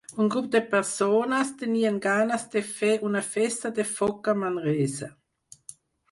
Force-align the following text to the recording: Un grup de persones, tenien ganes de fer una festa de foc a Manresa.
Un 0.23 0.29
grup 0.33 0.45
de 0.53 0.59
persones, 0.69 1.49
tenien 1.63 1.99
ganes 2.05 2.45
de 2.55 2.63
fer 2.69 2.89
una 3.09 3.21
festa 3.33 3.71
de 3.81 3.85
foc 3.91 4.31
a 4.33 4.35
Manresa. 4.45 5.11